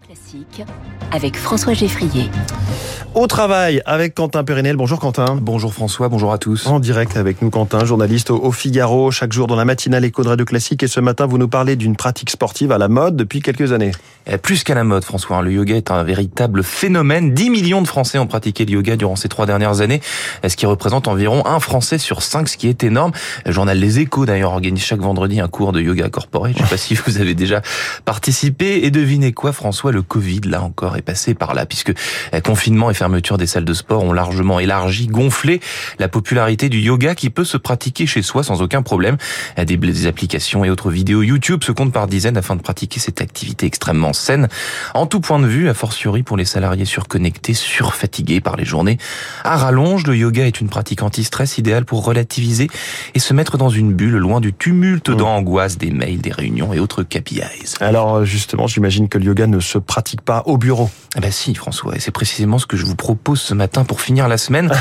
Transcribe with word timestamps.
Classique 0.00 0.62
avec 1.10 1.36
François 1.36 1.74
Geffrier. 1.74 2.30
Au 3.14 3.26
travail 3.26 3.82
avec 3.84 4.14
Quentin 4.14 4.42
Périnel. 4.42 4.76
Bonjour 4.76 4.98
Quentin. 4.98 5.36
Bonjour 5.38 5.74
François, 5.74 6.08
bonjour 6.08 6.32
à 6.32 6.38
tous. 6.38 6.66
En 6.66 6.80
direct 6.80 7.18
avec 7.18 7.42
nous 7.42 7.50
Quentin, 7.50 7.84
journaliste 7.84 8.30
au 8.30 8.52
Figaro, 8.52 9.10
chaque 9.10 9.34
jour 9.34 9.46
dans 9.46 9.56
la 9.56 9.66
matinale 9.66 10.04
éco 10.06 10.22
de 10.22 10.28
Radio 10.28 10.46
Classique. 10.46 10.82
Et 10.82 10.88
ce 10.88 11.00
matin, 11.00 11.26
vous 11.26 11.36
nous 11.36 11.48
parlez 11.48 11.76
d'une 11.76 11.94
pratique 11.94 12.30
sportive 12.30 12.72
à 12.72 12.78
la 12.78 12.88
mode 12.88 13.16
depuis 13.16 13.42
quelques 13.42 13.72
années. 13.72 13.92
Eh, 14.26 14.38
plus 14.38 14.62
qu'à 14.62 14.74
la 14.74 14.84
mode 14.84 15.04
François, 15.04 15.38
hein. 15.38 15.42
le 15.42 15.52
yoga 15.52 15.74
est 15.74 15.90
un 15.90 16.04
véritable 16.04 16.62
phénomène. 16.62 17.34
10 17.34 17.50
millions 17.50 17.82
de 17.82 17.88
Français 17.88 18.18
ont 18.18 18.26
pratiqué 18.26 18.64
le 18.64 18.72
yoga 18.72 18.96
durant 18.96 19.16
ces 19.16 19.28
trois 19.28 19.46
dernières 19.46 19.80
années, 19.80 20.00
ce 20.46 20.56
qui 20.56 20.64
représente 20.64 21.08
environ 21.08 21.44
un 21.44 21.58
Français 21.58 21.98
sur 21.98 22.22
cinq, 22.22 22.48
ce 22.48 22.56
qui 22.56 22.68
est 22.68 22.84
énorme. 22.84 23.10
Le 23.44 23.52
journal 23.52 23.76
Les 23.78 23.98
Échos 23.98 24.24
d'ailleurs 24.24 24.52
organise 24.52 24.84
chaque 24.84 25.00
vendredi 25.00 25.40
un 25.40 25.48
cours 25.48 25.72
de 25.72 25.80
yoga 25.80 26.08
corporel. 26.08 26.54
Je 26.56 26.62
ne 26.62 26.64
sais 26.64 26.70
pas 26.70 26.76
si 26.78 26.94
vous 26.94 27.18
avez 27.18 27.34
déjà 27.34 27.62
participé. 28.04 28.84
Et 28.84 28.90
devinez 28.90 29.32
quoi 29.32 29.52
François, 29.52 29.81
le 29.90 30.02
Covid 30.02 30.42
là 30.46 30.62
encore 30.62 30.96
est 30.96 31.02
passé 31.02 31.34
par 31.34 31.54
là, 31.54 31.66
puisque 31.66 31.92
eh, 32.32 32.40
confinement 32.40 32.90
et 32.90 32.94
fermeture 32.94 33.38
des 33.38 33.46
salles 33.46 33.64
de 33.64 33.74
sport 33.74 34.04
ont 34.04 34.12
largement 34.12 34.60
élargi, 34.60 35.08
gonflé 35.08 35.60
la 35.98 36.08
popularité 36.08 36.68
du 36.68 36.78
yoga 36.78 37.14
qui 37.14 37.30
peut 37.30 37.44
se 37.44 37.56
pratiquer 37.56 38.06
chez 38.06 38.22
soi 38.22 38.44
sans 38.44 38.62
aucun 38.62 38.82
problème. 38.82 39.16
Des, 39.56 39.76
des 39.76 40.06
applications 40.06 40.64
et 40.64 40.70
autres 40.70 40.90
vidéos 40.90 41.22
YouTube 41.22 41.64
se 41.64 41.72
comptent 41.72 41.92
par 41.92 42.06
dizaines 42.06 42.36
afin 42.36 42.56
de 42.56 42.62
pratiquer 42.62 43.00
cette 43.00 43.20
activité 43.20 43.66
extrêmement 43.66 44.12
saine, 44.12 44.48
en 44.94 45.06
tout 45.06 45.20
point 45.20 45.38
de 45.38 45.46
vue, 45.46 45.68
a 45.68 45.74
fortiori 45.74 46.22
pour 46.22 46.36
les 46.36 46.44
salariés 46.44 46.84
surconnectés, 46.84 47.54
surfatigués 47.54 48.40
par 48.40 48.56
les 48.56 48.64
journées. 48.64 48.98
À 49.44 49.56
rallonge, 49.56 50.06
le 50.06 50.16
yoga 50.16 50.46
est 50.46 50.60
une 50.60 50.68
pratique 50.68 51.02
anti-stress 51.02 51.58
idéale 51.58 51.84
pour 51.84 52.04
relativiser 52.04 52.68
et 53.14 53.18
se 53.18 53.34
mettre 53.34 53.56
dans 53.56 53.70
une 53.70 53.92
bulle 53.92 54.16
loin 54.16 54.40
du 54.40 54.52
tumulte 54.52 55.08
mmh. 55.08 55.16
d'angoisse 55.16 55.78
des 55.78 55.90
mails, 55.90 56.20
des 56.20 56.32
réunions 56.32 56.72
et 56.72 56.78
autres 56.78 57.02
KPIs. 57.02 57.76
Alors 57.80 58.24
justement, 58.24 58.66
j'imagine 58.66 59.08
que 59.08 59.18
le 59.18 59.24
yoga 59.24 59.46
ne 59.46 59.60
se 59.60 59.71
pratique 59.78 60.22
pas 60.22 60.42
au 60.46 60.58
bureau. 60.58 60.90
Ah 61.14 61.20
bah 61.20 61.30
si, 61.30 61.54
François, 61.54 61.94
et 61.94 62.00
c'est 62.00 62.10
précisément 62.10 62.58
ce 62.58 62.64
que 62.64 62.78
je 62.78 62.86
vous 62.86 62.96
propose 62.96 63.38
ce 63.38 63.52
matin 63.52 63.84
pour 63.84 64.00
finir 64.00 64.28
la 64.28 64.38
semaine. 64.38 64.72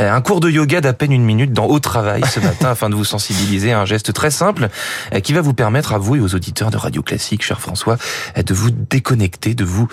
Euh, 0.00 0.12
un 0.12 0.20
cours 0.20 0.40
de 0.40 0.50
yoga 0.50 0.80
d'à 0.80 0.92
peine 0.92 1.12
une 1.12 1.22
minute 1.22 1.52
dans 1.52 1.66
Au 1.66 1.78
Travail 1.78 2.22
ce 2.28 2.40
matin 2.40 2.68
afin 2.70 2.90
de 2.90 2.96
vous 2.96 3.04
sensibiliser 3.04 3.70
à 3.72 3.80
un 3.80 3.84
geste 3.84 4.12
très 4.12 4.32
simple 4.32 4.68
euh, 5.14 5.20
qui 5.20 5.32
va 5.32 5.42
vous 5.42 5.54
permettre 5.54 5.92
à 5.92 5.98
vous 5.98 6.16
et 6.16 6.20
aux 6.20 6.34
auditeurs 6.34 6.72
de 6.72 6.76
Radio 6.76 7.02
Classique, 7.02 7.44
cher 7.44 7.60
François, 7.60 7.98
euh, 8.36 8.42
de 8.42 8.52
vous 8.52 8.70
déconnecter, 8.70 9.54
de 9.54 9.64
vous, 9.64 9.86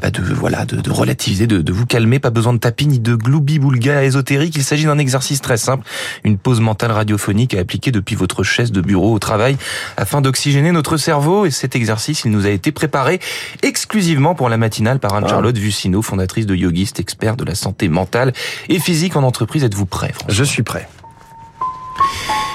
bah 0.00 0.10
de 0.10 0.22
voilà, 0.22 0.64
de, 0.64 0.80
de 0.80 0.90
relativiser, 0.90 1.48
de, 1.48 1.60
de, 1.60 1.72
vous 1.72 1.86
calmer. 1.86 2.20
Pas 2.20 2.30
besoin 2.30 2.52
de 2.52 2.58
tapis 2.58 2.86
ni 2.86 3.00
de 3.00 3.16
gloubi-boulga 3.16 4.04
ésotérique. 4.04 4.54
Il 4.54 4.64
s'agit 4.64 4.84
d'un 4.84 4.98
exercice 4.98 5.40
très 5.40 5.56
simple, 5.56 5.84
une 6.22 6.38
pause 6.38 6.60
mentale 6.60 6.92
radiophonique 6.92 7.54
à 7.54 7.58
appliquer 7.58 7.90
depuis 7.90 8.14
votre 8.14 8.44
chaise 8.44 8.70
de 8.70 8.80
bureau 8.80 9.12
au 9.12 9.18
travail 9.18 9.56
afin 9.96 10.20
d'oxygéner 10.20 10.70
notre 10.70 10.98
cerveau. 10.98 11.46
Et 11.46 11.50
cet 11.50 11.74
exercice, 11.74 12.22
il 12.24 12.30
nous 12.30 12.46
a 12.46 12.50
été 12.50 12.70
préparé 12.70 13.18
exclusivement 13.62 13.91
pour 14.34 14.48
la 14.48 14.56
matinale 14.56 14.98
par 15.00 15.14
Anne-Charlotte 15.14 15.54
ah. 15.56 15.60
Vucino, 15.60 16.00
fondatrice 16.00 16.46
de 16.46 16.54
Yogiste, 16.54 16.98
expert 16.98 17.36
de 17.36 17.44
la 17.44 17.54
santé 17.54 17.88
mentale 17.88 18.32
et 18.70 18.78
physique 18.78 19.16
en 19.16 19.22
entreprise. 19.22 19.64
Êtes-vous 19.64 19.84
prêt 19.84 20.12
François? 20.12 20.32
Je 20.32 20.44
suis 20.44 20.62
prêt. 20.62 20.88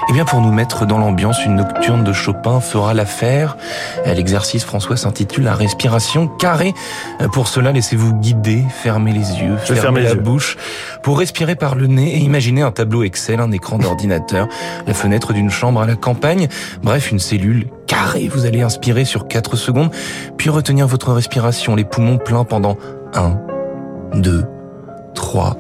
Eh 0.10 0.14
bien, 0.14 0.24
pour 0.24 0.40
nous 0.40 0.54
mettre 0.54 0.86
dans 0.86 1.00
l'ambiance, 1.00 1.44
une 1.44 1.56
nocturne 1.56 2.06
de 2.06 2.14
Chopin 2.14 2.62
fera 2.62 2.94
l'affaire. 2.94 3.58
L'exercice, 4.06 4.64
François, 4.64 4.96
s'intitule 4.96 5.44
la 5.44 5.54
respiration 5.54 6.28
carrée. 6.30 6.74
Pour 7.34 7.50
cela, 7.50 7.74
laissez-vous 7.74 8.14
guider, 8.14 8.64
fermez 8.70 9.12
les 9.12 9.42
yeux, 9.42 9.58
fermez 9.58 10.04
la 10.04 10.16
bouche, 10.16 10.56
pour 11.04 11.20
respirer 11.20 11.56
par 11.56 11.76
le 11.76 11.88
nez 11.88 12.16
et 12.16 12.20
imaginez 12.20 12.62
un 12.62 12.72
tableau 12.72 13.04
Excel, 13.04 13.42
un 13.42 13.52
écran 13.52 13.80
d'ordinateur, 13.80 14.48
la 14.88 14.94
fenêtre 14.94 15.34
d'une 15.34 15.50
chambre 15.50 15.82
à 15.82 15.86
la 15.86 15.96
campagne, 15.96 16.48
bref, 16.82 17.12
une 17.12 17.20
cellule 17.20 17.68
carrée. 17.86 18.30
Vous 18.34 18.46
allez 18.46 18.62
inspirer 18.62 19.04
sur 19.04 19.28
4 19.28 19.58
secondes, 19.58 19.92
puis 20.38 20.50
retenir 20.50 20.88
votre 20.88 21.12
respiration, 21.12 21.76
les 21.76 21.84
poumons 21.84 22.18
pleins 22.18 22.46
pendant 22.46 22.78
1, 23.14 23.38
2, 24.14 24.46
3, 25.18 25.58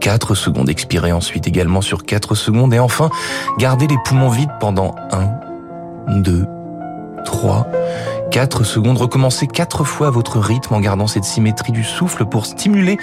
4 0.00 0.34
secondes. 0.36 0.70
Expirez 0.70 1.12
ensuite 1.12 1.48
également 1.48 1.80
sur 1.80 2.04
4 2.04 2.36
secondes. 2.36 2.72
Et 2.72 2.78
enfin, 2.78 3.10
gardez 3.58 3.88
les 3.88 3.98
poumons 4.04 4.30
vides 4.30 4.52
pendant 4.60 4.94
1, 6.08 6.20
2, 6.20 6.46
3, 7.24 7.66
4 8.32 8.64
secondes. 8.64 8.96
Recommencez 8.96 9.46
4 9.46 9.84
fois 9.84 10.08
votre 10.08 10.40
rythme 10.40 10.74
en 10.74 10.80
gardant 10.80 11.06
cette 11.06 11.24
symétrie 11.24 11.70
du 11.70 11.84
souffle 11.84 12.24
pour 12.24 12.46
stimuler 12.46 12.96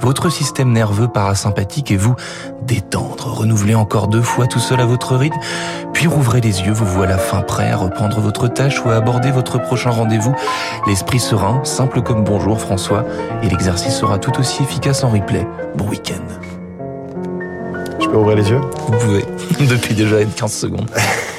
votre 0.00 0.28
système 0.28 0.72
nerveux 0.72 1.08
parasympathique 1.08 1.90
et 1.90 1.96
vous 1.96 2.14
détendre. 2.62 3.32
Renouvelez 3.38 3.74
encore 3.74 4.08
deux 4.08 4.22
fois 4.22 4.46
tout 4.46 4.58
seul 4.58 4.80
à 4.80 4.84
votre 4.84 5.16
rythme, 5.16 5.38
puis 5.94 6.06
rouvrez 6.06 6.42
les 6.42 6.60
yeux. 6.60 6.72
Vous 6.72 6.84
voilà 6.84 7.16
fin 7.16 7.40
prêt 7.40 7.70
à 7.70 7.78
reprendre 7.78 8.20
votre 8.20 8.46
tâche 8.46 8.84
ou 8.84 8.90
à 8.90 8.96
aborder 8.96 9.30
votre 9.30 9.58
prochain 9.58 9.90
rendez-vous. 9.90 10.34
L'esprit 10.86 11.18
serein, 11.18 11.64
simple 11.64 12.02
comme 12.02 12.22
bonjour 12.22 12.60
François, 12.60 13.06
et 13.42 13.48
l'exercice 13.48 13.94
sera 13.94 14.18
tout 14.18 14.38
aussi 14.38 14.62
efficace 14.62 15.02
en 15.02 15.08
replay. 15.08 15.46
Bon 15.76 15.88
week-end. 15.88 16.22
Je 18.00 18.06
peux 18.06 18.16
ouvrir 18.16 18.36
les 18.36 18.50
yeux? 18.50 18.60
Vous 18.86 18.98
pouvez, 18.98 19.24
depuis 19.66 19.94
déjà 19.94 20.22
15 20.22 20.52
secondes. 20.52 20.90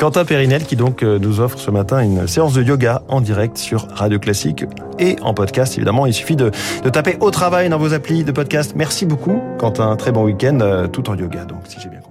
Quentin 0.00 0.24
Périnel 0.24 0.64
qui 0.64 0.76
donc 0.76 1.02
euh, 1.02 1.18
nous 1.18 1.40
offre 1.40 1.58
ce 1.58 1.70
matin 1.70 2.00
une 2.00 2.26
séance 2.26 2.54
de 2.54 2.62
yoga 2.62 3.02
en 3.08 3.20
direct 3.20 3.58
sur 3.58 3.86
Radio 3.90 4.18
Classique 4.18 4.64
et 4.98 5.16
en 5.20 5.34
podcast 5.34 5.76
évidemment. 5.76 6.06
Il 6.06 6.14
suffit 6.14 6.36
de, 6.36 6.50
de 6.82 6.88
taper 6.88 7.18
au 7.20 7.30
travail 7.30 7.68
dans 7.68 7.76
vos 7.76 7.92
applis 7.92 8.24
de 8.24 8.32
podcast. 8.32 8.72
Merci 8.74 9.04
beaucoup 9.04 9.42
Quentin, 9.58 9.94
très 9.96 10.10
bon 10.10 10.24
week-end 10.24 10.58
euh, 10.62 10.88
tout 10.88 11.10
en 11.10 11.16
yoga 11.16 11.44
donc 11.44 11.60
si 11.66 11.78
j'ai 11.80 11.90
bien 11.90 11.98
compris. 11.98 12.09